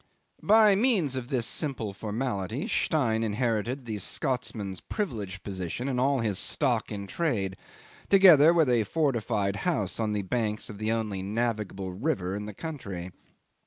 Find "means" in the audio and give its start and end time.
0.73-1.15